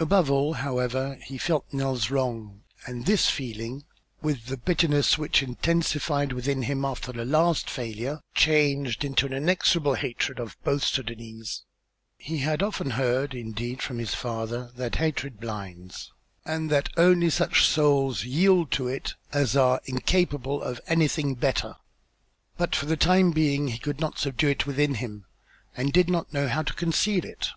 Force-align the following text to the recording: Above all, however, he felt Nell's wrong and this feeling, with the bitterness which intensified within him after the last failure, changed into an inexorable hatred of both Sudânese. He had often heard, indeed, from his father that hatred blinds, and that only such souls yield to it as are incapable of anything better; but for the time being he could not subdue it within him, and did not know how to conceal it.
Above 0.00 0.28
all, 0.28 0.54
however, 0.54 1.16
he 1.24 1.38
felt 1.38 1.64
Nell's 1.72 2.10
wrong 2.10 2.62
and 2.84 3.06
this 3.06 3.30
feeling, 3.30 3.84
with 4.20 4.46
the 4.46 4.56
bitterness 4.56 5.16
which 5.16 5.40
intensified 5.40 6.32
within 6.32 6.62
him 6.62 6.84
after 6.84 7.12
the 7.12 7.24
last 7.24 7.70
failure, 7.70 8.20
changed 8.34 9.04
into 9.04 9.24
an 9.24 9.32
inexorable 9.32 9.94
hatred 9.94 10.40
of 10.40 10.56
both 10.64 10.82
Sudânese. 10.82 11.60
He 12.18 12.38
had 12.38 12.60
often 12.60 12.90
heard, 12.90 13.34
indeed, 13.36 13.82
from 13.82 13.98
his 14.00 14.14
father 14.16 14.72
that 14.74 14.96
hatred 14.96 15.38
blinds, 15.38 16.10
and 16.44 16.68
that 16.70 16.88
only 16.96 17.30
such 17.30 17.62
souls 17.64 18.24
yield 18.24 18.72
to 18.72 18.88
it 18.88 19.14
as 19.32 19.56
are 19.56 19.80
incapable 19.84 20.60
of 20.60 20.80
anything 20.88 21.36
better; 21.36 21.76
but 22.56 22.74
for 22.74 22.86
the 22.86 22.96
time 22.96 23.30
being 23.30 23.68
he 23.68 23.78
could 23.78 24.00
not 24.00 24.18
subdue 24.18 24.48
it 24.48 24.66
within 24.66 24.94
him, 24.96 25.24
and 25.76 25.92
did 25.92 26.10
not 26.10 26.32
know 26.32 26.48
how 26.48 26.62
to 26.64 26.72
conceal 26.74 27.24
it. 27.24 27.50